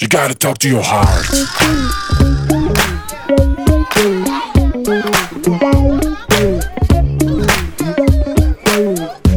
[0.00, 1.26] You gotta talk to your heart.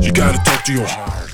[0.05, 1.31] You gotta talk to your heart.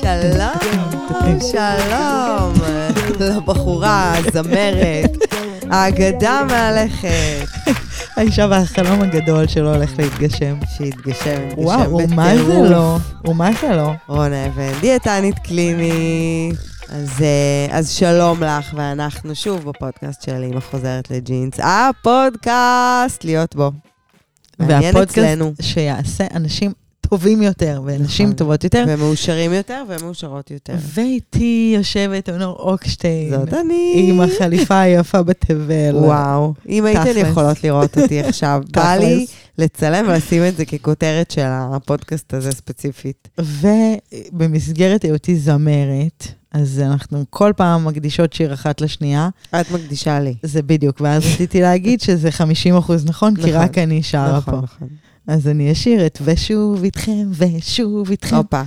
[0.00, 2.52] שלום, שלום
[3.20, 5.10] לבחורה, הזמרת,
[5.70, 7.46] האגדה מהלכת.
[8.16, 10.56] האישה והחלום הגדול שלו הולך להתגשם.
[10.76, 12.70] שהתגשם, התגשם וואו, ומה זה בטירוף.
[12.70, 12.98] לא?
[13.24, 13.90] ומה זה לא?
[14.08, 16.71] רונה אבן, דיאטנית קלינית.
[16.92, 21.54] אז, אה, אז שלום לך, ואנחנו שוב בפודקאסט של אמא חוזרת לג'ינס.
[21.60, 23.70] הפודקאסט, להיות בו.
[24.58, 25.52] והפודקאסט אצלנו.
[25.60, 28.36] שיעשה אנשים טובים יותר, ונשים נכון.
[28.36, 28.84] טובות יותר.
[28.88, 30.74] ומאושרים יותר ומאושרות יותר.
[30.78, 33.30] ואיתי יושבת אונור אוקשטיין.
[33.30, 33.94] זאת אני.
[34.08, 35.96] עם החליפה היפה בתבל.
[35.96, 37.16] וואו, אם הייתן.
[37.16, 39.26] יכולות לראות אותי עכשיו, בא לי.
[39.58, 43.28] לצלם ולשים את זה ככותרת של הפודקאסט הזה ספציפית.
[44.32, 49.28] ובמסגרת היותי זמרת, אז אנחנו כל פעם מקדישות שיר אחת לשנייה.
[49.60, 50.34] את מקדישה לי.
[50.42, 53.54] זה בדיוק, ואז רציתי להגיד שזה 50 אחוז נכון, כי נכון.
[53.54, 54.50] רק אני שרה פה.
[54.50, 54.88] נכון, נכון.
[55.26, 58.36] אז אני אשיר את ושוב איתכם, ושוב איתכם.
[58.36, 58.62] הופה.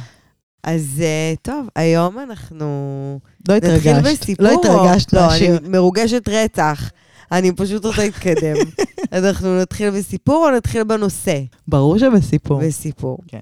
[0.63, 3.19] אז אה, טוב, היום אנחנו...
[3.49, 4.21] לא נתחיל התרגשת.
[4.21, 4.45] בסיפור.
[4.45, 5.57] לא התרגשת לא, מהשיר.
[5.57, 6.91] אני מרוגשת רצח.
[7.31, 8.55] אני פשוט רוצה להתקדם.
[9.17, 11.39] אנחנו נתחיל בסיפור או נתחיל בנושא?
[11.67, 12.61] ברור שבסיפור.
[12.61, 13.17] בסיפור.
[13.27, 13.39] כן.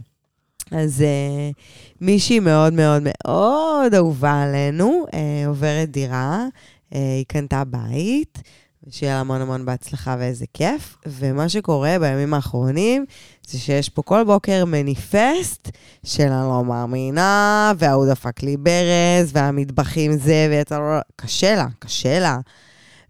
[0.74, 1.54] אז uh,
[2.02, 5.16] מישהי מאוד מאוד מאוד אהובה עלינו, uh,
[5.48, 6.46] עוברת דירה,
[6.92, 8.42] uh, היא קנתה בית,
[8.90, 10.98] שיהיה לה המון המון בהצלחה ואיזה כיף.
[11.06, 13.06] ומה שקורה בימים האחרונים,
[13.48, 15.70] זה שיש פה כל בוקר מניפסט
[16.06, 21.00] של אני לא מאמינה, וההוא דפק לי ברז, והמטבחים זה, ויצא לו...
[21.16, 22.40] קשה לה, קשה לה.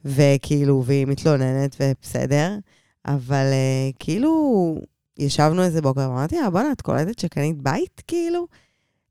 [0.06, 2.58] וכאילו, והיא מתלוננת, ובסדר.
[3.06, 4.76] אבל uh, כאילו,
[5.18, 8.48] ישבנו איזה בוקר, ואמרתי לה, בואנה, את קולטת שקנית בית, כאילו?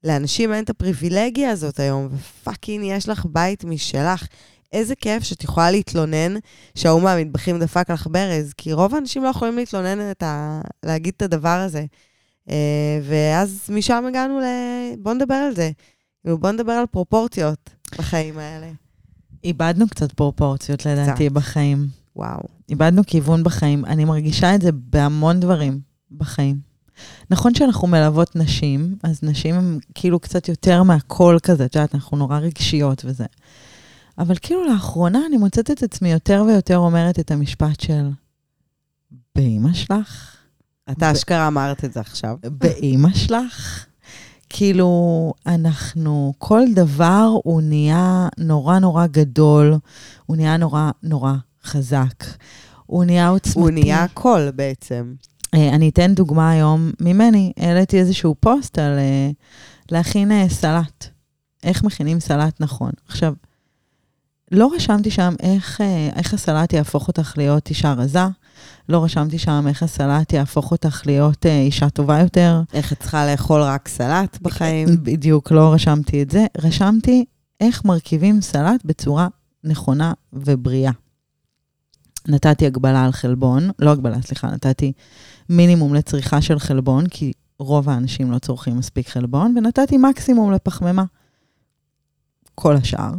[0.05, 4.27] לאנשים אין את הפריבילגיה הזאת היום, ופאקינג יש לך בית משלך.
[4.73, 6.35] איזה כיף שאת יכולה להתלונן
[6.75, 10.61] שההוא מהמטבחים דפק לך ברז, כי רוב האנשים לא יכולים להתלונן את ה...
[10.83, 11.85] להגיד את הדבר הזה.
[12.51, 14.45] אה, ואז משם הגענו ל...
[14.99, 15.71] בוא נדבר על זה.
[16.23, 18.71] כאילו, בוא נדבר על פרופורציות בחיים האלה.
[19.45, 21.87] איבדנו קצת פרופורציות לדעתי בחיים.
[22.17, 22.41] וואו.
[22.69, 23.85] איבדנו כיוון בחיים.
[23.85, 26.59] אני מרגישה את זה בהמון דברים בחיים.
[27.31, 32.17] נכון שאנחנו מלוות נשים, אז נשים הן כאילו קצת יותר מהכל כזה, את יודעת, אנחנו
[32.17, 33.27] נורא רגשיות וזה.
[34.19, 38.11] אבל כאילו לאחרונה אני מוצאת את עצמי יותר ויותר אומרת את המשפט של,
[39.35, 40.37] באמא שלך?
[40.91, 42.37] אתה אשכרה אמרת את זה עכשיו.
[42.59, 43.87] באימא שלך?
[44.49, 49.75] כאילו, אנחנו, כל דבר הוא נהיה נורא נורא גדול,
[50.27, 51.33] הוא נהיה נורא נורא
[51.65, 52.25] חזק,
[52.87, 53.61] הוא נהיה עוצמתי.
[53.61, 55.15] הוא נהיה הכל בעצם.
[55.55, 59.31] אה, אני אתן דוגמה היום ממני, העליתי איזשהו פוסט על אה,
[59.91, 61.07] להכין אה, סלט.
[61.63, 62.91] איך מכינים סלט נכון.
[63.09, 63.35] עכשיו,
[64.51, 65.81] לא רשמתי שם איך,
[66.17, 68.27] איך הסלט יהפוך אותך להיות אישה רזה,
[68.89, 72.61] לא רשמתי שם איך הסלט יהפוך אותך להיות אישה טובה יותר.
[72.73, 74.89] איך את צריכה לאכול רק סלט בחיים?
[75.03, 76.47] בדיוק, לא רשמתי את זה.
[76.59, 77.25] רשמתי
[77.61, 79.29] איך מרכיבים סלט בצורה
[79.65, 80.93] נכונה ובריאה.
[82.29, 84.93] נתתי הגבלה על חלבון, לא הגבלה, סליחה, נתתי
[85.49, 91.05] מינימום לצריכה של חלבון, כי רוב האנשים לא צורכים מספיק חלבון, ונתתי מקסימום לפחמימה.
[92.55, 93.13] כל השאר,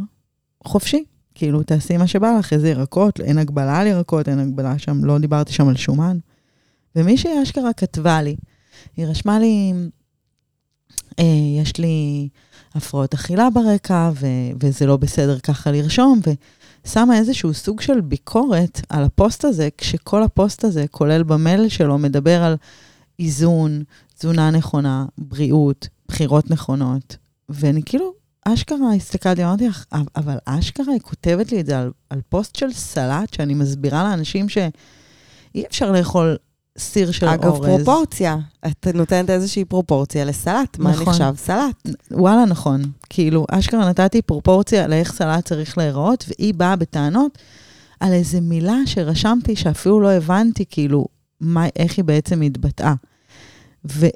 [0.64, 1.04] חופשי.
[1.34, 5.18] כאילו, תעשי מה שבא לך, איזה ירקות, אין הגבלה על ירקות, אין הגבלה שם, לא
[5.18, 6.18] דיברתי שם על שומן.
[6.96, 8.36] ומישהי אשכרה כתבה לי,
[8.96, 9.72] היא רשמה לי,
[11.18, 11.24] אה,
[11.62, 12.28] יש לי
[12.74, 14.26] הפרעות אכילה ברקע, ו-
[14.60, 16.20] וזה לא בסדר ככה לרשום,
[16.84, 22.42] ושמה איזשהו סוג של ביקורת על הפוסט הזה, כשכל הפוסט הזה, כולל במייל שלו, מדבר
[22.42, 22.56] על
[23.18, 23.82] איזון,
[24.18, 27.16] תזונה נכונה, בריאות, בחירות נכונות.
[27.48, 28.12] ואני כאילו,
[28.44, 32.56] אשכרה הסתכלתי, אמרתי לך, "אבל- אבל אשכרה היא כותבת לי את זה על, על פוסט
[32.56, 34.72] של סלט, שאני מסבירה לאנשים שאי
[35.66, 36.36] אפשר לאכול
[36.78, 37.66] סיר של אגב, אורז.
[37.66, 38.36] פרופורציה.
[38.66, 40.78] את נותנת איזושהי פרופורציה לסלט.
[40.78, 41.08] מה נכון.
[41.08, 41.88] נחשב סלט?
[42.10, 42.82] וואלה, נכון.
[43.10, 47.38] כאילו, אשכרה נתתי פרופורציה לאיך סלט צריך להיראות, והיא באה בטענות
[48.00, 51.06] על איזה מילה שרשמתי שאפילו לא הבנתי, כאילו,
[51.40, 52.94] מה, איך היא בעצם התבטאה.
[53.92, 54.06] ו,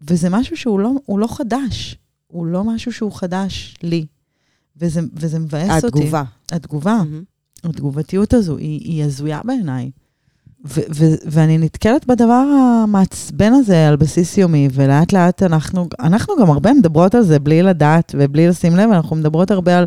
[0.00, 1.96] וזה משהו שהוא לא, לא חדש.
[2.26, 4.06] הוא לא משהו שהוא חדש לי.
[4.76, 5.98] וזה, וזה מבאס אותי.
[5.98, 6.22] התגובה.
[6.52, 6.96] התגובה.
[6.96, 7.22] מהמם.
[7.64, 9.90] התגובתיות הזו היא, היא הזויה בעיניי.
[10.64, 12.44] ו- ו- ואני נתקלת בדבר
[12.84, 17.62] המעצבן הזה על בסיס יומי, ולאט לאט אנחנו, אנחנו גם הרבה מדברות על זה בלי
[17.62, 19.86] לדעת ובלי לשים לב, אנחנו מדברות הרבה על,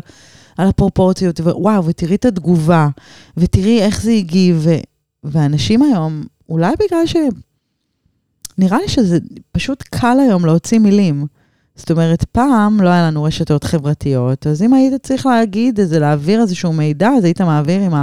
[0.56, 2.88] על הפרופורציות, ווואו, ותראי את התגובה,
[3.36, 4.80] ותראי איך זה הגיב, ו-
[5.24, 7.16] ואנשים היום, אולי בגלל ש...
[8.58, 9.18] נראה לי שזה
[9.52, 11.26] פשוט קל היום להוציא מילים.
[11.76, 16.40] זאת אומרת, פעם לא היה לנו רשתות חברתיות, אז אם היית צריך להגיד איזה, להעביר
[16.40, 17.94] איזשהו מידע, אז היית מעביר עם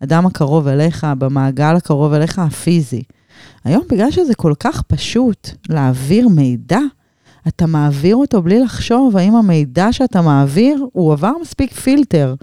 [0.00, 3.02] האדם הקרוב אליך, במעגל הקרוב אליך הפיזי.
[3.64, 6.80] היום, בגלל שזה כל כך פשוט להעביר מידע,
[7.48, 12.34] אתה מעביר אותו בלי לחשוב האם המידע שאתה מעביר, הוא עבר מספיק פילטר.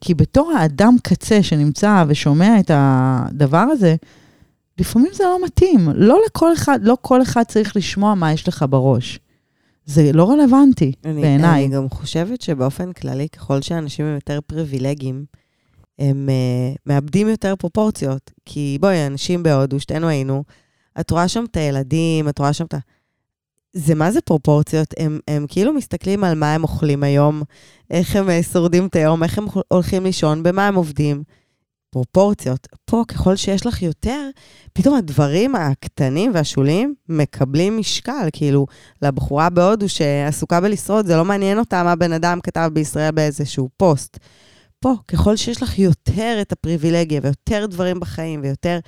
[0.00, 3.94] כי בתור האדם קצה שנמצא ושומע את הדבר הזה,
[4.78, 5.88] לפעמים זה לא מתאים.
[5.94, 9.18] לא לכל אחד, לא כל אחד צריך לשמוע מה יש לך בראש.
[9.86, 11.64] זה לא רלוונטי בעיניי.
[11.64, 15.24] אני גם חושבת שבאופן כללי, ככל שאנשים הם יותר פריבילגיים,
[15.98, 18.30] הם uh, מאבדים יותר פרופורציות.
[18.44, 20.44] כי בואי, אנשים בהודו, שתינו היינו,
[21.00, 22.78] את רואה שם את הילדים, את רואה שם את ה...
[23.72, 24.94] זה מה זה פרופורציות?
[24.98, 27.42] הם, הם כאילו מסתכלים על מה הם אוכלים היום,
[27.90, 31.22] איך הם אה, שורדים את היום, איך הם הולכים לישון, במה הם עובדים.
[31.94, 32.68] פרופורציות.
[32.84, 34.28] פה, ככל שיש לך יותר,
[34.72, 38.28] פתאום הדברים הקטנים והשוליים מקבלים משקל.
[38.32, 38.66] כאילו,
[39.02, 44.18] לבחורה בהודו שעסוקה בלשרוד, זה לא מעניין אותה מה בן אדם כתב בישראל באיזשהו פוסט.
[44.84, 48.78] פה, ככל שיש לך יותר את הפריבילגיה ויותר דברים בחיים ויותר...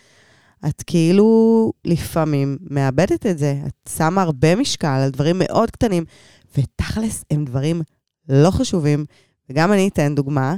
[0.69, 3.55] את כאילו לפעמים מאבדת את זה.
[3.67, 6.05] את שמה הרבה משקל על דברים מאוד קטנים,
[6.59, 7.83] ותכלס הם דברים
[8.29, 9.05] לא חשובים.
[9.51, 10.57] וגם אני אתן דוגמה,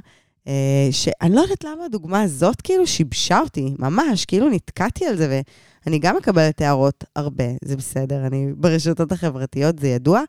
[0.48, 5.40] אה, שאני לא יודעת למה הדוגמה הזאת כאילו שיבשה אותי, ממש, כאילו נתקעתי על זה,
[5.86, 10.22] ואני גם מקבלת הערות הרבה, זה בסדר, אני ברשתות החברתיות, זה ידוע.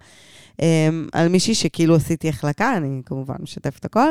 [0.61, 4.09] אה, על מישהי שכאילו עשיתי החלקה, אני כמובן משתפת הכל,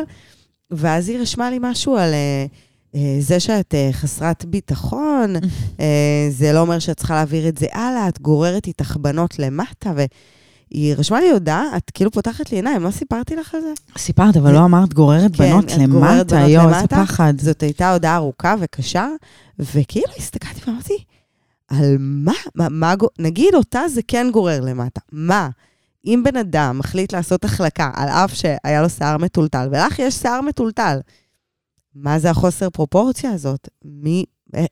[0.71, 2.15] ואז היא רשמה לי משהו על...
[2.15, 2.47] אה,
[2.95, 5.37] אה, זה שאת אה, חסרת ביטחון,
[5.81, 9.93] אה, זה לא אומר שאת צריכה להעביר את זה הלאה, את גוררת איתך בנות למטה,
[9.97, 13.73] והיא רשמה לי הודעה, את כאילו פותחת לי עיניים, לא סיפרתי לך על זה?
[13.99, 16.87] סיפרת, אבל לא אמרת גוררת כן, בנות למטה, יואו, איזה.
[16.89, 17.35] פחד.
[17.41, 19.09] זאת הייתה הודעה ארוכה וקשה,
[19.59, 21.05] וכאילו הסתכלתי ואמרתי,
[21.69, 22.33] על מה?
[22.55, 25.01] מה, מה נגיד אותה זה כן גורר למטה.
[25.13, 25.49] מה?
[26.07, 30.41] אם בן אדם מחליט לעשות החלקה, על אף שהיה לו שיער מטולטל, ולך יש שיער
[30.41, 30.99] מטולטל,
[31.95, 33.69] מה זה החוסר פרופורציה הזאת?
[33.85, 34.25] מי,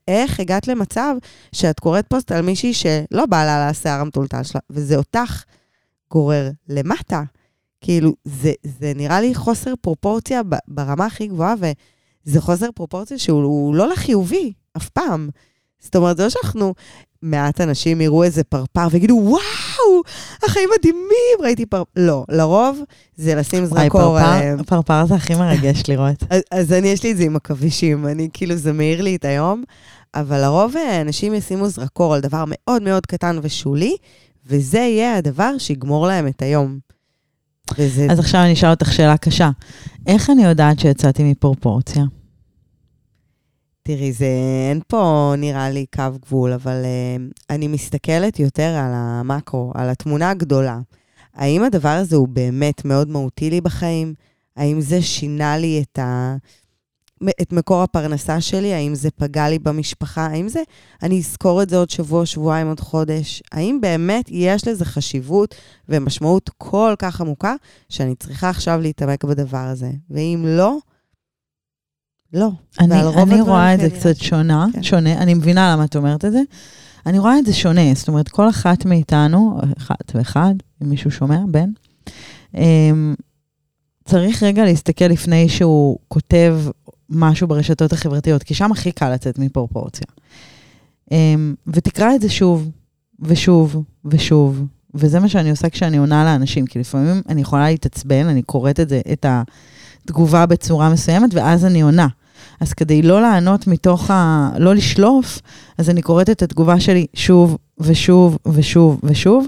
[0.08, 1.14] איך הגעת למצב
[1.52, 5.44] שאת קוראת פוסט על מישהי שלא בא לה על השיער המטולטל שלה, וזה אותך
[6.10, 7.22] גורר למטה?
[7.80, 13.74] כאילו, זה, זה נראה לי חוסר פרופורציה ברמה הכי גבוהה, וזה חוסר פרופורציה שהוא הוא
[13.74, 15.28] לא לחיובי, אף פעם.
[15.78, 16.74] זאת אומרת, זה לא שאנחנו,
[17.26, 20.02] מעט אנשים יראו איזה פרפר ויגידו, וואו,
[20.44, 21.90] החיים מדהימים, ראיתי פרפר.
[21.96, 22.78] לא, לרוב
[23.16, 24.62] זה לשים זרקור עליהם.
[24.62, 26.24] פרפר זה הכי מרגש לראות.
[26.30, 29.24] אז, אז אני, יש לי את זה עם עכבישים, אני כאילו, זה מאיר לי את
[29.24, 29.62] היום,
[30.14, 33.96] אבל לרוב אה, אנשים ישימו זרקור על דבר מאוד מאוד קטן ושולי,
[34.46, 36.78] וזה יהיה הדבר שיגמור להם את היום.
[37.78, 38.06] וזה...
[38.10, 39.50] אז עכשיו אני אשאל אותך שאלה קשה.
[40.06, 42.04] איך אני יודעת שיצאתי מפרופורציה?
[43.86, 44.26] תראי, זה,
[44.70, 50.30] אין פה נראה לי קו גבול, אבל uh, אני מסתכלת יותר על המקרו, על התמונה
[50.30, 50.78] הגדולה.
[51.34, 54.14] האם הדבר הזה הוא באמת מאוד מהותי לי בחיים?
[54.56, 56.36] האם זה שינה לי את, ה...
[57.42, 58.74] את מקור הפרנסה שלי?
[58.74, 60.26] האם זה פגע לי במשפחה?
[60.26, 60.60] האם זה,
[61.02, 63.42] אני אזכור את זה עוד שבוע, שבועיים, עוד חודש?
[63.52, 65.54] האם באמת יש לזה חשיבות
[65.88, 67.54] ומשמעות כל כך עמוקה,
[67.88, 69.90] שאני צריכה עכשיו להתעמק בדבר הזה?
[70.10, 70.76] ואם לא,
[72.36, 72.50] לא.
[72.80, 74.82] אני, אני רואה את זה כנראה קצת ש- שונה, כן.
[74.82, 76.40] שונה, אני מבינה למה את אומרת את זה.
[77.06, 81.38] אני רואה את זה שונה, זאת אומרת, כל אחת מאיתנו, אחת ואחד, אם מישהו שומע,
[81.50, 81.70] בן,
[82.54, 83.14] אמ,
[84.04, 86.58] צריך רגע להסתכל לפני שהוא כותב
[87.10, 90.06] משהו ברשתות החברתיות, כי שם הכי קל לצאת מפרופורציה.
[91.10, 92.70] אמ, ותקרא את זה שוב,
[93.20, 94.62] ושוב, ושוב,
[94.94, 98.88] וזה מה שאני עושה כשאני עונה לאנשים, כי לפעמים אני יכולה להתעצבן, אני קוראת את
[98.88, 102.06] זה, את התגובה בצורה מסוימת, ואז אני עונה.
[102.60, 104.50] אז כדי לא לענות מתוך ה...
[104.58, 105.40] לא לשלוף,
[105.78, 109.46] אז אני קוראת את התגובה שלי שוב ושוב ושוב ושוב.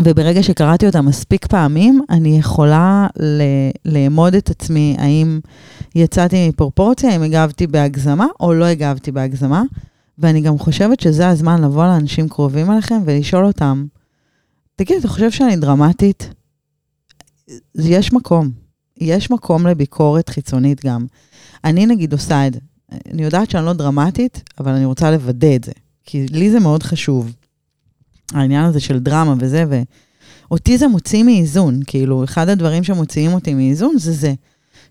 [0.00, 5.40] וברגע שקראתי אותה מספיק פעמים, אני יכולה ל- לאמוד את עצמי, האם
[5.94, 9.62] יצאתי מפרופורציה, האם הגבתי בהגזמה או לא הגבתי בהגזמה.
[10.18, 13.86] ואני גם חושבת שזה הזמן לבוא לאנשים קרובים אליכם ולשאול אותם,
[14.76, 16.30] תגיד, אתה חושב שאני דרמטית?
[17.74, 18.50] יש מקום.
[19.00, 21.06] יש מקום לביקורת חיצונית גם.
[21.64, 22.60] אני נגיד עושה את זה.
[23.12, 25.72] אני יודעת שאני לא דרמטית, אבל אני רוצה לוודא את זה.
[26.04, 27.34] כי לי זה מאוד חשוב.
[28.32, 29.64] העניין הזה של דרמה וזה,
[30.48, 31.80] ואותי זה מוציא מאיזון.
[31.86, 34.34] כאילו, אחד הדברים שמוציאים אותי מאיזון זה זה.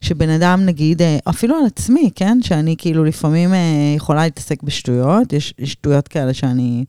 [0.02, 2.38] שבן אדם, נגיד, אה, אפילו על עצמי, כן?
[2.42, 6.86] שאני כאילו לפעמים אה, יכולה להתעסק בשטויות, יש, שטויות כאלה שאני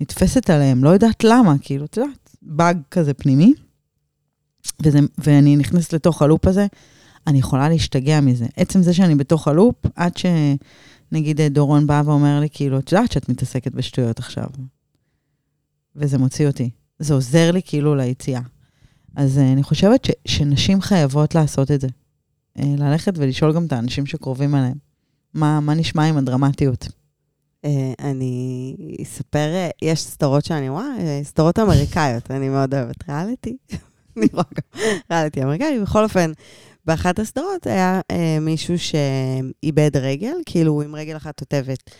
[0.00, 3.52] נתפסת עליהן, לא יודעת למה, כאילו, את יודעת, באג כזה פנימי,
[4.82, 6.66] וזה, ואני נכנסת לתוך הלופ הזה,
[7.26, 8.46] אני יכולה להשתגע מזה.
[8.56, 13.12] עצם זה שאני בתוך הלופ, עד שנגיד אה, דורון בא ואומר לי, כאילו, את יודעת
[13.12, 14.46] שאת מתעסקת בשטויות עכשיו.
[15.96, 16.70] וזה מוציא אותי.
[16.98, 18.40] זה עוזר לי כאילו ליציאה.
[19.16, 21.88] אז אה, אני חושבת ש, שנשים חייבות לעשות את זה.
[22.58, 24.76] אה, ללכת ולשאול גם את האנשים שקרובים אליהם.
[25.34, 26.88] מה, מה נשמע עם הדרמטיות?
[27.98, 33.56] אני אספר, יש סדרות שאני רואה, אה, סדרות אמריקאיות, אני מאוד אוהבת ריאליטי.
[34.16, 34.80] אני רואה גם
[35.10, 35.80] ריאליטי אמריקאי.
[35.82, 36.32] בכל אופן,
[36.86, 41.90] באחת הסדרות היה אה, מישהו שאיבד רגל, כאילו עם רגל אחת תותבת.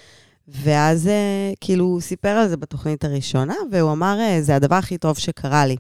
[0.49, 4.99] ואז אה, כאילו הוא סיפר על זה בתוכנית הראשונה, והוא אמר, אה, זה הדבר הכי
[4.99, 5.77] טוב שקרה לי.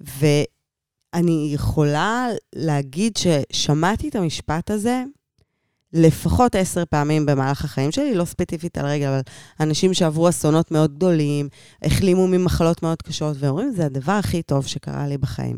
[0.00, 5.02] ואני יכולה להגיד ששמעתי את המשפט הזה
[5.92, 9.20] לפחות עשר פעמים במהלך החיים שלי, לא ספציפית על רגל, אבל
[9.60, 11.48] אנשים שעברו אסונות מאוד גדולים,
[11.82, 15.56] החלימו ממחלות מאוד קשות, ואומרים, זה הדבר הכי טוב שקרה לי בחיים.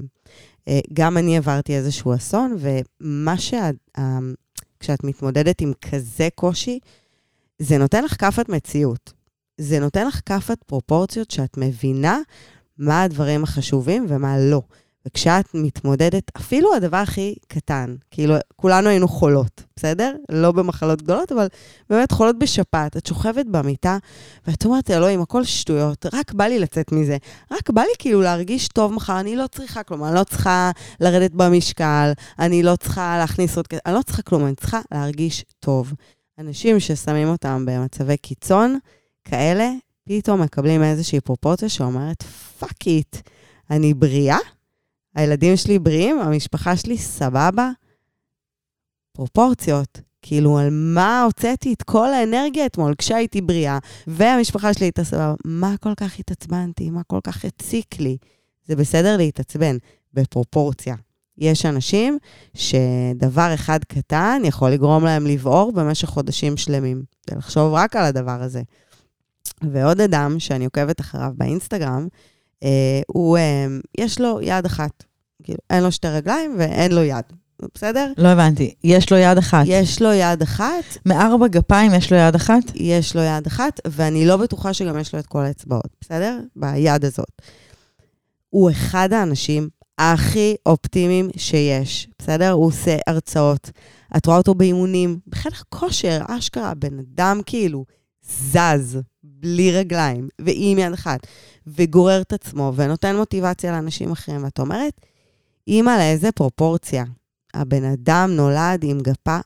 [0.69, 4.19] אה, גם אני עברתי איזשהו אסון, ומה שאת, אה,
[4.81, 6.79] כשאת מתמודדת עם כזה קושי,
[7.59, 9.13] זה נותן לך כאפת מציאות.
[9.59, 12.19] זה נותן לך כאפת פרופורציות שאת מבינה
[12.79, 14.63] מה הדברים החשובים ומה לא.
[15.07, 20.17] וכשאת מתמודדת, אפילו הדבר הכי קטן, כאילו, כולנו היינו חולות, בסדר?
[20.31, 21.47] לא במחלות גדולות, אבל
[21.91, 22.97] באמת חולות בשפעת.
[22.97, 23.99] את שוכבת במיטה,
[24.47, 27.17] ואת אומרת, אלוהים, הכל שטויות, רק בא לי לצאת מזה.
[27.51, 31.31] רק בא לי כאילו להרגיש טוב מחר, אני לא צריכה כלום, אני לא צריכה לרדת
[31.31, 35.93] במשקל, אני לא צריכה להכניס עוד כסף, אני לא צריכה כלום, אני צריכה להרגיש טוב.
[36.39, 38.79] אנשים ששמים אותם במצבי קיצון
[39.25, 39.71] כאלה,
[40.09, 42.23] פתאום מקבלים איזושהי פרופורציה שאומרת,
[42.59, 43.17] fuck it,
[43.71, 44.39] אני בריאה?
[45.15, 47.71] הילדים שלי בריאים, המשפחה שלי סבבה.
[49.17, 50.01] פרופורציות.
[50.23, 55.35] כאילו, על מה הוצאתי את כל האנרגיה אתמול כשהייתי בריאה, והמשפחה שלי הייתה סבבה.
[55.45, 56.91] מה כל כך התעצבנתי?
[56.91, 58.17] מה כל כך הציק לי?
[58.67, 59.77] זה בסדר להתעצבן,
[60.15, 60.95] בפרופורציה.
[61.39, 62.19] יש אנשים
[62.55, 67.03] שדבר אחד קטן יכול לגרום להם לבעור במשך חודשים שלמים.
[67.31, 68.63] זה לחשוב רק על הדבר הזה.
[69.63, 72.09] ועוד אדם שאני עוקבת אחריו באינסטגרם,
[72.63, 73.67] אה, הוא, אה,
[73.99, 75.05] יש לו יד אחת.
[75.43, 77.25] כאילו, אין לו שתי רגליים ואין לו יד.
[77.75, 78.13] בסדר?
[78.19, 78.75] לא הבנתי.
[78.85, 79.65] יש לו יד אחת.
[79.67, 82.63] יש לו יד אחת, מארבע גפיים יש לו יד אחת?
[82.75, 86.39] יש לו יד אחת, ואני לא בטוחה שגם יש לו את כל האצבעות, בסדר?
[86.57, 87.43] ביד הזאת.
[88.51, 89.69] הוא אחד האנשים
[89.99, 92.51] הכי אופטימיים שיש, בסדר?
[92.51, 93.71] הוא עושה הרצאות.
[94.17, 97.85] את רואה אותו באימונים, בחדר כושר, אשכרה, בן אדם כאילו
[98.23, 101.27] זז, בלי רגליים, ועם יד אחת,
[101.67, 104.45] וגורר את עצמו, ונותן מוטיבציה לאנשים אחרים.
[104.45, 105.01] ואת אומרת,
[105.69, 107.05] אימא, לאיזה פרופורציה.
[107.55, 109.39] הבן אדם נולד עם גפה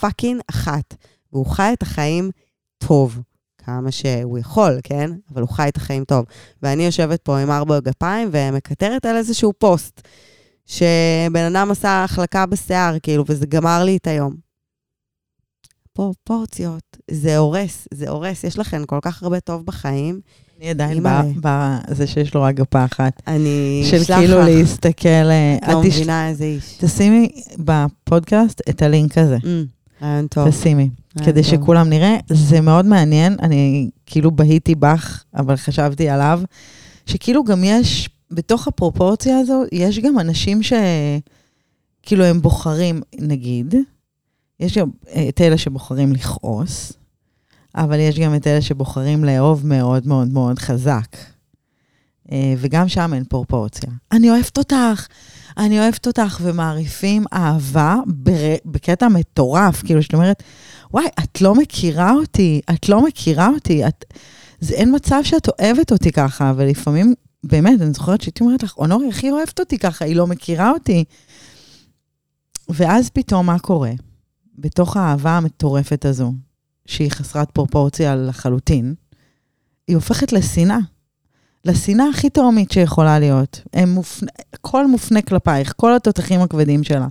[0.00, 0.94] fucking אחת,
[1.32, 2.30] והוא חי את החיים
[2.78, 3.20] טוב.
[3.58, 5.10] כמה שהוא יכול, כן?
[5.32, 6.24] אבל הוא חי את החיים טוב.
[6.62, 10.00] ואני יושבת פה עם ארבע גפיים ומקטרת על איזשהו פוסט,
[10.66, 14.34] שבן אדם עשה החלקה בשיער, כאילו, וזה גמר לי את היום.
[15.92, 18.44] פרופורציות, זה הורס, זה הורס.
[18.44, 20.20] יש לכם כל כך הרבה טוב בחיים.
[20.60, 21.02] אני עדיין.
[21.40, 23.22] בזה שיש לו רק גפה אחת.
[23.26, 24.46] אני של אשלח כאילו לך.
[24.48, 25.08] להסתכל...
[25.08, 26.76] אה, לא מבינה איזה איש.
[26.80, 29.36] תשימי בפודקאסט את הלינק הזה.
[29.44, 29.64] אמ,
[30.02, 30.50] רעיון טוב.
[30.50, 30.90] תשימי,
[31.24, 31.50] כדי טוב.
[31.50, 32.16] שכולם נראה.
[32.28, 36.40] זה מאוד מעניין, אני כאילו בהיתי בך, אבל חשבתי עליו,
[37.06, 43.74] שכאילו גם יש, בתוך הפרופורציה הזו, יש גם אנשים שכאילו הם בוחרים, נגיד,
[44.60, 46.92] יש גם אה, את אלה שבוחרים לכעוס,
[47.74, 51.16] אבל יש גם את אלה שבוחרים לאהוב מאוד מאוד מאוד חזק.
[52.32, 53.90] אה, וגם שם אין פרופורציה.
[54.12, 55.06] אני אוהבת אותך,
[55.56, 57.96] אני אוהבת אותך, ומעריפים אהבה.
[58.64, 60.42] בקטע מטורף, כאילו, שאת אומרת,
[60.92, 64.04] וואי, את לא מכירה אותי, את לא מכירה אותי, את...
[64.60, 67.14] זה אין מצב שאת אוהבת אותי ככה, ולפעמים,
[67.44, 71.04] באמת, אני זוכרת שהייתי אומרת לך, אונורי הכי אוהבת אותי ככה, היא לא מכירה אותי.
[72.68, 73.90] ואז פתאום מה קורה?
[74.58, 76.32] בתוך האהבה המטורפת הזו,
[76.86, 78.94] שהיא חסרת פרופורציה לחלוטין,
[79.88, 80.78] היא הופכת לשנאה.
[81.64, 83.60] לשנאה הכי תהומית שיכולה להיות.
[83.72, 84.26] הם מופנ...
[84.52, 87.08] הכל מופנה כלפייך, כל התותחים הכבדים שלה.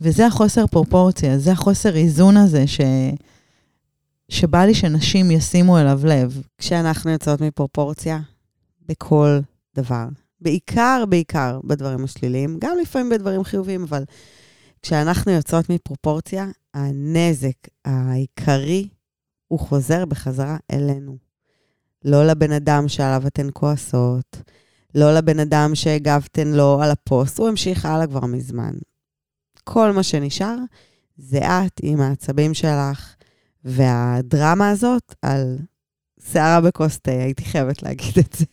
[0.00, 2.80] וזה החוסר פרופורציה, זה החוסר איזון הזה, ש...
[4.28, 6.42] שבא לי שנשים ישימו אליו לב.
[6.58, 8.18] כשאנחנו יוצאות מפרופורציה,
[8.88, 9.38] בכל
[9.76, 10.06] דבר.
[10.40, 14.04] בעיקר, בעיקר בדברים השליליים, גם לפעמים בדברים חיוביים, אבל
[14.82, 18.88] כשאנחנו יוצאות מפרופורציה, הנזק העיקרי,
[19.48, 21.16] הוא חוזר בחזרה אלינו.
[22.04, 24.42] לא לבן אדם שעליו אתן כועסות,
[24.94, 28.72] לא לבן אדם שהגבתן לו על הפוסט, הוא המשיך הלאה כבר מזמן.
[29.64, 30.56] כל מה שנשאר
[31.16, 33.14] זה את עם העצבים שלך,
[33.64, 35.58] והדרמה הזאת על
[36.32, 38.44] שערה בכוס תה, הייתי חייבת להגיד את זה.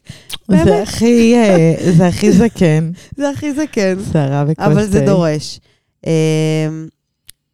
[0.50, 0.65] באמת.
[0.65, 2.91] זה הכי, אה, זה הכי זקן.
[3.17, 5.05] זה הכי זקן, שערה וכוס אבל זה תה.
[5.05, 5.59] דורש.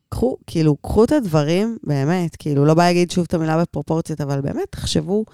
[0.09, 4.41] קחו, כאילו, קחו את הדברים, באמת, כאילו, לא בא להגיד שוב את המילה בפרופורציות, אבל
[4.41, 5.25] באמת, תחשבו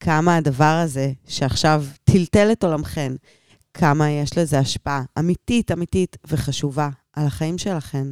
[0.00, 3.12] כמה הדבר הזה, שעכשיו טלטל את עולמכן,
[3.74, 8.06] כמה יש לזה השפעה אמיתית, אמיתית וחשובה על החיים שלכן.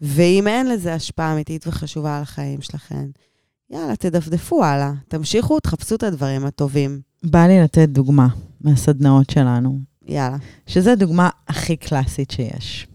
[0.00, 3.06] ואם אין לזה השפעה אמיתית וחשובה על החיים שלכן,
[3.70, 7.00] יאללה, תדפדפו הלאה, תמשיכו, תחפשו את הדברים הטובים.
[7.22, 8.28] בא לי לתת דוגמה
[8.60, 10.36] מהסדנאות שלנו, יאללה.
[10.66, 12.87] שזו הדוגמה הכי קלאסית שיש.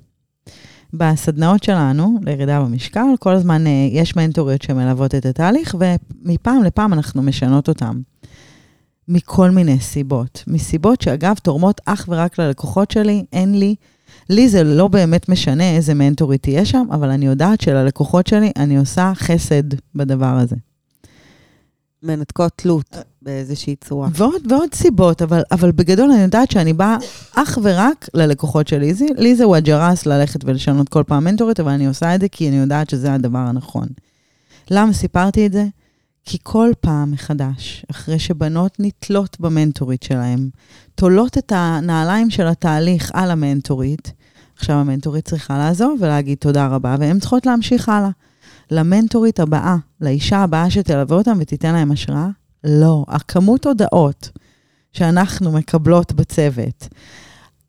[0.94, 7.22] בסדנאות שלנו, לירידה במשקל, כל הזמן אה, יש מנטוריות שמלוות את התהליך, ומפעם לפעם אנחנו
[7.22, 8.02] משנות אותן.
[9.08, 10.44] מכל מיני סיבות.
[10.48, 13.76] מסיבות שאגב, תורמות אך ורק ללקוחות שלי, אין לי,
[14.30, 18.78] לי זה לא באמת משנה איזה מנטורית תהיה שם, אבל אני יודעת שללקוחות שלי אני
[18.78, 19.64] עושה חסד
[19.96, 20.56] בדבר הזה.
[22.04, 24.10] מנתקות תלות באיזושהי צורה.
[24.14, 26.98] ועוד, ועוד סיבות, אבל, אבל בגדול אני יודעת שאני באה
[27.36, 28.94] אך ורק ללקוחות שלי.
[28.94, 32.50] זה- לי זה וואג'רס ללכת ולשנות כל פעם מנטורית, אבל אני עושה את זה כי
[32.50, 33.88] אני יודעת שזה הדבר הנכון.
[34.72, 35.66] למה סיפרתי את זה?
[36.26, 40.50] כי כל פעם מחדש, אחרי שבנות נתלות במנטורית שלהן,
[40.96, 44.12] תולות את הנעליים של התהליך על המנטורית,
[44.58, 48.10] עכשיו המנטורית צריכה לעזוב ולהגיד תודה רבה, והן צריכות להמשיך הלאה.
[48.72, 52.28] למנטורית הבאה, לאישה הבאה שתלווה אותם ותיתן להם השראה?
[52.64, 53.06] לא.
[53.08, 54.30] הכמות הודעות
[54.92, 56.88] שאנחנו מקבלות בצוות,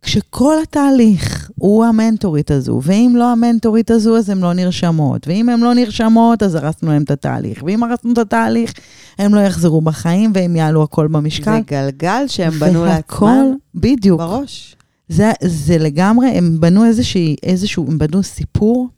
[0.04, 5.60] כשכל התהליך הוא המנטורית הזו, ואם לא המנטורית הזו, אז הן לא נרשמות, ואם הן
[5.60, 8.72] לא נרשמות, אז הרסנו להן את התהליך, ואם הרסנו את התהליך,
[9.18, 11.52] הם לא יחזרו בחיים והם יעלו הכל במשקל.
[11.52, 14.20] זה גלגל שהם בנו לעצמם בדיוק.
[14.20, 14.76] בראש.
[15.08, 18.88] זה, זה לגמרי, הם בנו איזושהי, איזשהו, הם בנו סיפור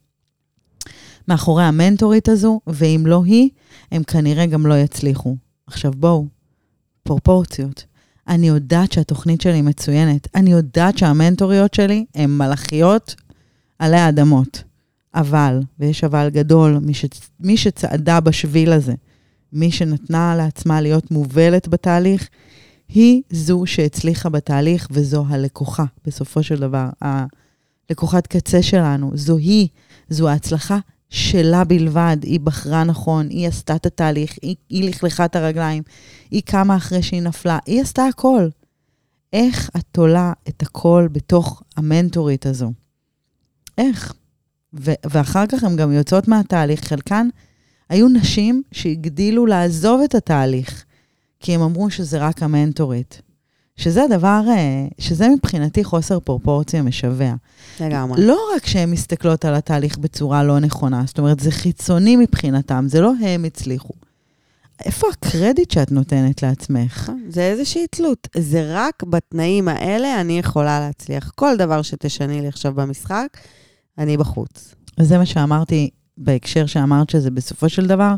[1.28, 3.50] מאחורי המנטורית הזו, ואם לא היא,
[3.92, 5.36] הם כנראה גם לא יצליחו.
[5.66, 6.26] עכשיו בואו,
[7.02, 7.85] פרופורציות.
[8.28, 10.28] אני יודעת שהתוכנית שלי מצוינת.
[10.35, 13.14] אני יודעת שהמנטוריות שלי הן מלאכיות
[13.78, 14.62] עלי האדמות.
[15.14, 17.04] אבל, ויש אבל גדול, מי, ש,
[17.40, 18.94] מי שצעדה בשביל הזה,
[19.52, 22.28] מי שנתנה לעצמה להיות מובלת בתהליך,
[22.88, 26.88] היא זו שהצליחה בתהליך, וזו הלקוחה, בסופו של דבר.
[27.02, 29.68] הלקוחת קצה שלנו, זו היא,
[30.08, 30.78] זו ההצלחה
[31.10, 32.16] שלה בלבד.
[32.22, 35.83] היא בחרה נכון, היא עשתה את התהליך, היא, היא לכלכה את הרגליים,
[36.31, 38.48] היא קמה אחרי שהיא נפלה, היא עשתה הכל.
[39.33, 42.72] איך את תולה את הכל בתוך המנטורית הזו?
[43.78, 44.14] איך?
[44.74, 46.85] ו- ואחר כך הן גם יוצאות מהתהליך.
[46.85, 47.28] חלקן
[47.88, 50.85] היו נשים שהגדילו לעזוב את התהליך,
[51.40, 53.22] כי הם אמרו שזה רק המנטורית.
[53.76, 57.34] שזה הדבר, אה, שזה מבחינתי חוסר פרופורציה משווע.
[57.80, 58.26] לגמרי.
[58.26, 63.00] לא רק שהן מסתכלות על התהליך בצורה לא נכונה, זאת אומרת, זה חיצוני מבחינתם, זה
[63.00, 63.92] לא הם הצליחו.
[64.84, 67.02] איפה הקרדיט שאת נותנת לעצמך?
[67.02, 68.28] נכון, זה איזושהי תלות.
[68.36, 71.32] זה רק בתנאים האלה אני יכולה להצליח.
[71.34, 73.26] כל דבר שתשני לי עכשיו במשחק,
[73.98, 74.74] אני בחוץ.
[75.00, 78.14] וזה מה שאמרתי בהקשר שאמרת שזה בסופו של דבר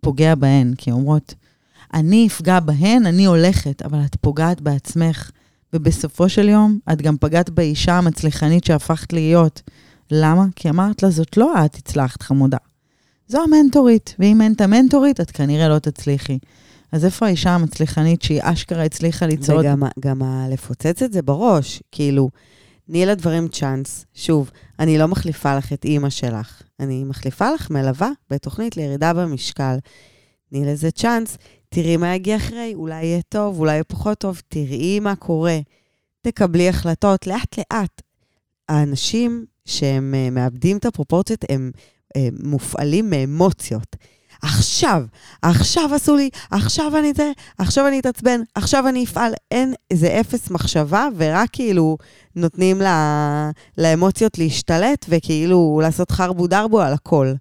[0.00, 1.34] פוגע בהן, כי אומרות,
[1.94, 5.30] אני אפגע בהן, אני הולכת, אבל את פוגעת בעצמך,
[5.72, 9.62] ובסופו של יום את גם פגעת באישה המצליחנית שהפכת להיות.
[10.10, 10.46] למה?
[10.56, 12.56] כי אמרת לה, זאת לא את הצלחת, חמודה.
[13.28, 16.38] זו המנטורית, ואם אין את המנטורית, את כנראה לא תצליחי.
[16.92, 19.60] אז איפה האישה המצליחנית שהיא אשכרה הצליחה לצעוד?
[19.60, 22.30] וגם גם לפוצץ את זה בראש, כאילו,
[22.86, 24.06] תני לדברים צ'אנס.
[24.14, 29.76] שוב, אני לא מחליפה לך את אימא שלך, אני מחליפה לך מלווה בתוכנית לירידה במשקל.
[30.50, 31.38] תני לזה צ'אנס,
[31.74, 35.58] תראי מה יגיע אחרי, אולי יהיה טוב, אולי יהיה פחות טוב, תראי מה קורה.
[36.20, 38.02] תקבלי החלטות לאט-לאט.
[38.68, 41.70] האנשים שהם אה, מאבדים את הפרופורציות, הם
[42.16, 43.96] אה, מופעלים מאמוציות.
[44.42, 45.02] עכשיו,
[45.42, 49.32] עכשיו עשו לי, עכשיו אני זה, עכשיו אני אתעצבן, עכשיו אני אפעל.
[49.50, 51.96] אין, זה אפס מחשבה, ורק כאילו
[52.36, 57.32] נותנים לה, לאמוציות להשתלט, וכאילו לעשות חרבו דרבו על הכל.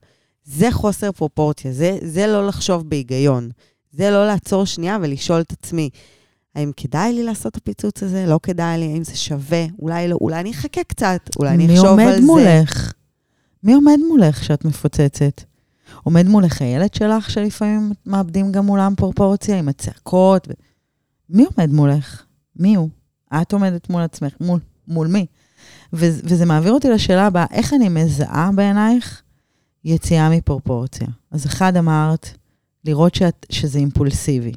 [0.44, 3.50] זה חוסר פרופורציה, זה, זה לא לחשוב בהיגיון.
[3.92, 5.90] זה לא לעצור שנייה ולשאול את עצמי,
[6.56, 8.26] האם כדאי לי לעשות את הפיצוץ הזה?
[8.26, 8.86] לא כדאי לי?
[8.94, 9.66] האם זה שווה?
[9.80, 12.22] אולי לא, אולי אני אחכה קצת, אולי אני מי אחשוב עומד על זה.
[12.22, 12.94] מולך?
[13.64, 15.42] מי עומד מולך כשאת מפוצצת?
[16.04, 20.48] עומד מולך הילד שלך, שלפעמים מאבדים גם מולם פרופורציה, עם הצעקות?
[20.48, 20.52] ו...
[21.30, 22.24] מי עומד מולך?
[22.56, 22.90] מי הוא?
[23.42, 25.26] את עומדת מול עצמך, מול, מול מי?
[25.94, 29.22] ו- וזה מעביר אותי לשאלה הבאה, איך אני מזהה בעינייך
[29.86, 31.08] יציאה מפרופורציה?
[31.32, 32.38] אז אחד אמרת,
[32.86, 34.52] לראות שאת, שזה אימפולסיבי.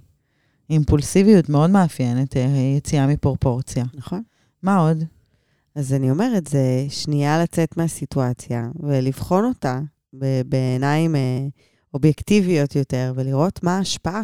[0.71, 3.85] אימפולסיביות מאוד מאפיינת אה, יציאה מפרופורציה.
[3.95, 4.23] נכון.
[4.63, 5.05] מה עוד?
[5.75, 9.81] אז אני אומרת, זה שנייה לצאת מהסיטואציה ולבחון אותה
[10.47, 11.47] בעיניים אה,
[11.95, 14.23] אובייקטיביות יותר, ולראות מה ההשפעה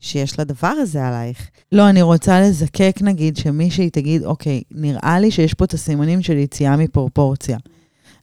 [0.00, 1.50] שיש לדבר הזה עלייך.
[1.72, 6.36] לא, אני רוצה לזקק, נגיד, שמישהי תגיד, אוקיי, נראה לי שיש פה את הסימנים של
[6.36, 7.58] יציאה מפרופורציה.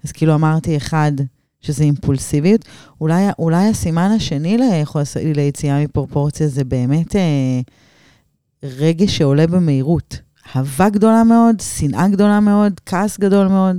[0.03, 1.11] אז כאילו אמרתי, אחד,
[1.63, 2.65] שזה אימפולסיביות.
[3.01, 7.61] אולי, אולי הסימן השני לחוס, ליציאה מפרופורציה זה באמת אה,
[8.63, 10.19] רגש שעולה במהירות.
[10.55, 13.75] אהבה גדולה מאוד, שנאה גדולה מאוד, כעס גדול מאוד.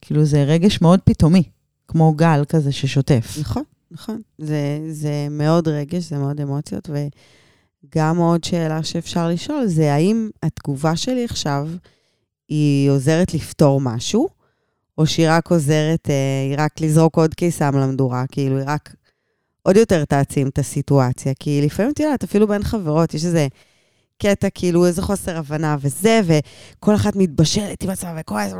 [0.00, 1.42] כאילו זה רגש מאוד פתאומי,
[1.88, 3.36] כמו גל כזה ששוטף.
[3.40, 4.20] נכון, נכון.
[4.38, 10.96] זה, זה מאוד רגש, זה מאוד אמוציות, וגם עוד שאלה שאפשר לשאול זה האם התגובה
[10.96, 11.68] שלי עכשיו
[12.48, 14.28] היא עוזרת לפתור משהו,
[14.98, 18.94] או שהיא רק עוזרת, אה, היא רק לזרוק עוד קיסם למדורה, כאילו היא רק
[19.62, 21.32] עוד יותר תעצים את הסיטואציה.
[21.40, 23.46] כי לפעמים, את יודעת, אפילו בין חברות, יש איזה
[24.18, 28.52] קטע, כאילו, איזה חוסר הבנה וזה, וכל אחת מתבשלת עם עצמה וכועס,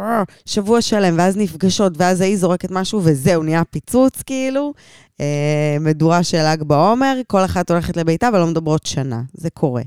[0.47, 4.73] שבוע שלם, ואז נפגשות, ואז ההיא זורקת משהו, וזהו, נהיה פיצוץ, כאילו.
[5.21, 9.23] אה, מדורה של ל"ג בעומר, כל אחת הולכת לביתה ולא מדברות שנה.
[9.35, 9.83] זה קורה.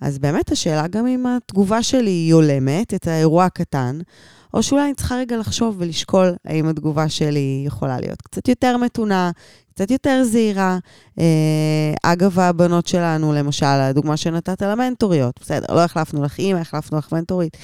[0.00, 3.98] אז באמת השאלה גם אם התגובה שלי היא הולמת את האירוע הקטן,
[4.54, 9.30] או שאולי אני צריכה רגע לחשוב ולשקול האם התגובה שלי יכולה להיות קצת יותר מתונה,
[9.76, 10.78] קצת יותר זהירה.
[11.18, 16.98] אה, אגב, הבנות שלנו, למשל, הדוגמה שנתת על המנטוריות, בסדר, לא החלפנו לך אימא, החלפנו
[16.98, 17.56] לך מנטורית.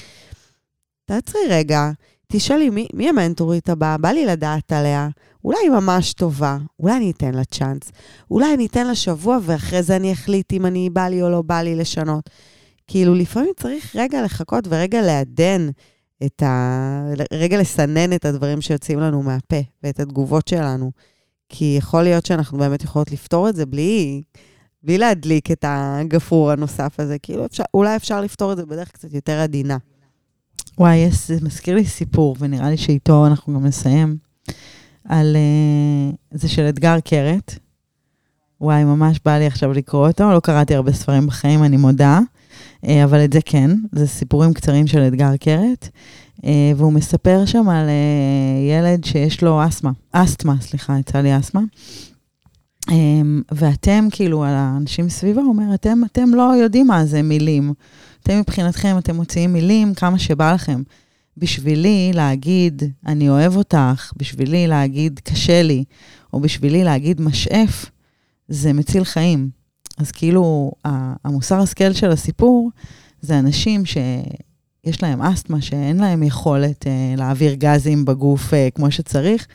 [1.05, 1.91] תעצרי רגע,
[2.27, 3.97] תשאלי, מי, מי המנטורית הבאה?
[3.97, 5.09] בא לי לדעת עליה.
[5.45, 7.91] אולי היא ממש טובה, אולי אני אתן לה צ'אנס.
[8.31, 11.41] אולי אני אתן לה שבוע ואחרי זה אני אחליט אם אני בא לי או לא
[11.41, 12.29] בא לי לשנות.
[12.87, 15.69] כאילו, לפעמים צריך רגע לחכות ורגע לעדן
[16.25, 17.13] את ה...
[17.33, 20.91] רגע לסנן את הדברים שיוצאים לנו מהפה ואת התגובות שלנו.
[21.49, 24.21] כי יכול להיות שאנחנו באמת יכולות לפתור את זה בלי,
[24.83, 27.19] בלי להדליק את הגפרור הנוסף הזה.
[27.19, 29.77] כאילו, אפשר, אולי אפשר לפתור את זה בדרך קצת יותר עדינה.
[30.77, 34.17] וואי, יש, זה מזכיר לי סיפור, ונראה לי שאיתו אנחנו גם נסיים,
[35.09, 35.35] על...
[35.35, 37.55] uh, זה של אתגר קרת.
[38.61, 42.19] וואי, ממש בא לי עכשיו לקרוא אותו, לא קראתי הרבה ספרים בחיים, אני מודה,
[42.85, 45.89] uh, אבל את זה כן, זה סיפורים קצרים של אתגר קרת.
[46.37, 51.61] Uh, והוא מספר שם על uh, ילד שיש לו אסתמה, אסתמה, סליחה, יצא לי אסתמה.
[52.89, 52.93] Um,
[53.51, 57.73] ואתם, כאילו, האנשים סביבו, הוא אומר, אתם, אתם לא יודעים מה זה מילים.
[58.23, 60.83] אתם מבחינתכם, אתם מוציאים מילים כמה שבא לכם.
[61.37, 65.83] בשבילי להגיד, אני אוהב אותך, בשבילי להגיד, קשה לי,
[66.33, 67.85] או בשבילי להגיד, משאף,
[68.47, 69.49] זה מציל חיים.
[69.97, 70.71] אז כאילו,
[71.25, 72.71] המוסר השכל של הסיפור,
[73.21, 73.85] זה אנשים
[74.85, 79.47] שיש להם אסתמה, שאין להם יכולת אה, להעביר גזים בגוף אה, כמו שצריך,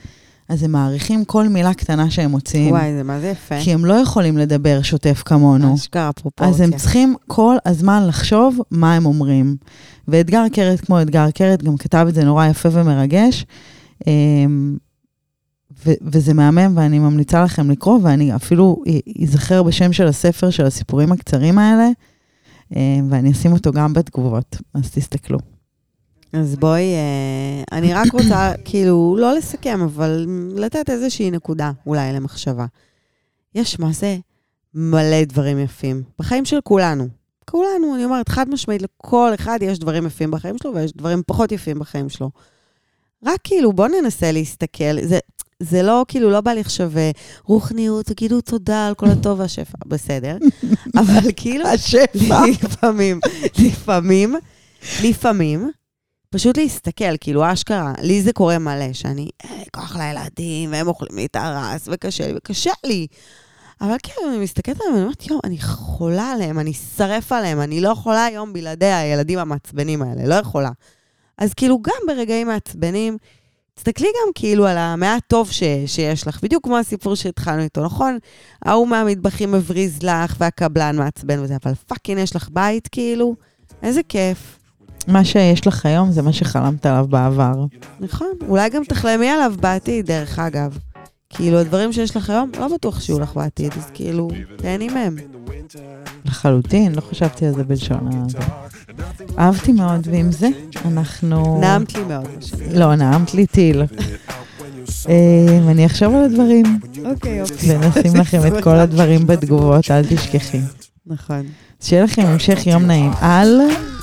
[0.49, 2.71] אז הם מעריכים כל מילה קטנה שהם מוציאים.
[2.71, 3.55] וואי, זה מה זה יפה.
[3.61, 5.75] כי הם לא יכולים לדבר שוטף כמונו.
[5.75, 6.55] אשכרה פרופורציה.
[6.55, 9.57] אז הם צריכים כל הזמן לחשוב מה הם אומרים.
[10.09, 13.47] ואתגר קרת, כמו אתגר קרת, גם כתב את זה נורא יפה ומרגש.
[14.07, 14.77] אמ,
[15.87, 18.83] ו- וזה מהמם, ואני ממליצה לכם לקרוא, ואני אפילו
[19.23, 21.89] אזכר בשם של הספר, של הסיפורים הקצרים האלה,
[23.11, 25.39] ואני אשים אותו גם בתגובות, אז תסתכלו.
[26.33, 30.27] אז בואי, אה, אני רק רוצה, כאילו, לא לסכם, אבל
[30.57, 32.67] לתת איזושהי נקודה, אולי, למחשבה.
[33.55, 34.19] יש מה זה
[34.75, 37.09] מלא דברים יפים בחיים של כולנו.
[37.51, 41.53] כולנו, אני אומרת, חד משמעית, לכל אחד יש דברים יפים בחיים שלו, ויש דברים פחות
[41.53, 42.31] יפים בחיים שלו.
[43.25, 45.19] רק כאילו, בואו ננסה להסתכל, זה,
[45.63, 47.11] זה לא, כאילו, לא בא לי עכשיו אה,
[47.45, 50.37] רוחניות, תגידו תודה על כל הטוב והשפע, בסדר,
[51.01, 52.41] אבל כאילו, השפע.
[52.65, 53.21] לפעמים,
[53.59, 54.35] לפעמים,
[55.03, 55.71] לפעמים,
[56.31, 61.27] פשוט להסתכל, כאילו, אשכרה, לי זה קורה מלא, שאני, אה, כוח לילדים, והם אוכלים לי
[61.27, 63.07] את הרס, וקשה לי, וקשה לי.
[63.81, 67.81] אבל כאילו, אני מסתכלת עליהם, ואני אומרת, יואו, אני חולה עליהם, אני שרופה עליהם, אני
[67.81, 70.71] לא יכולה היום בלעדי הילדים המעצבנים האלה, לא יכולה.
[71.39, 73.19] אז כאילו, גם ברגעים מעצבנים,
[73.79, 78.19] תסתכלי גם כאילו על המעט טוב ש, שיש לך, בדיוק כמו הסיפור שהתחלנו איתו, נכון?
[78.65, 83.35] ההוא מהמטבחים מבריז לך, והקבלן מעצבן וזה, אבל fucking יש לך בית, כאילו,
[83.83, 84.59] איזה כיף.
[85.09, 87.65] מה שיש לך היום זה מה שחלמת עליו בעבר.
[88.01, 90.79] נכון, אולי גם תחלמי עליו בעתיד, דרך אגב.
[91.31, 95.17] כאילו, הדברים שיש לך היום, לא בטוח שיהיו לך בעתיד, אז כאילו, תהני מהם.
[96.25, 98.27] לחלוטין, לא חשבתי על זה בלשון ה...
[99.39, 100.49] אהבתי מאוד, ועם זה
[100.85, 101.59] אנחנו...
[101.61, 102.29] נעמת לי מאוד.
[102.75, 103.83] לא, נעמת לי טיל.
[105.09, 107.67] אה, אני אחשוב על הדברים, אוקיי, יופי.
[107.73, 110.61] ונשים לכם את כל הדברים בתגובות, אל תשכחי.
[111.07, 111.43] נכון.
[111.81, 113.11] אז שיהיה לכם המשך יום נעים.
[113.23, 113.61] אל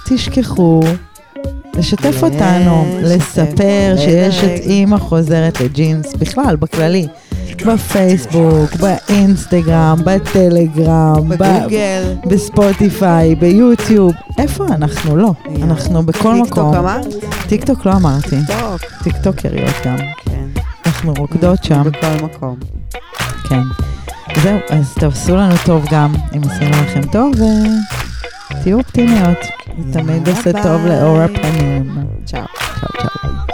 [0.10, 0.82] תשכחו
[1.78, 7.08] לשתף אותנו, לספר שיש את אימא חוזרת לג'ינס, בכלל, בכללי.
[7.64, 12.16] בפייסבוק, באינסטגרם, בטלגרם, בגוגל.
[12.26, 14.14] בספוטיפיי, ביוטיוב.
[14.38, 15.16] איפה אנחנו?
[15.18, 15.32] לא.
[15.62, 16.46] אנחנו בכל מקום.
[16.46, 17.06] טיקטוק אמרת?
[17.48, 18.36] טיקטוק לא אמרתי.
[18.48, 18.82] טוק.
[19.04, 19.98] טיקטוקריות גם.
[20.26, 20.46] כן.
[20.86, 21.84] אנחנו רוקדות שם.
[21.84, 22.56] בכל מקום.
[23.50, 23.62] כן.
[24.44, 27.34] זהו, אז תעשו לנו טוב גם, אם עשינו לכם טוב,
[28.52, 29.38] ותהיו אופטימיות.
[29.88, 30.86] זה תמיד עושה טוב.
[30.86, 31.98] לאור הפנים.
[32.26, 32.40] צ'או.
[32.80, 33.45] צ'או צ'או.